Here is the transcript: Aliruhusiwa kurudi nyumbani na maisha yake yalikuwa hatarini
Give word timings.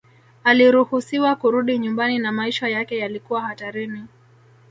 Aliruhusiwa 0.43 1.35
kurudi 1.35 1.77
nyumbani 1.79 2.19
na 2.19 2.31
maisha 2.31 2.67
yake 2.67 2.97
yalikuwa 2.97 3.41
hatarini 3.41 4.05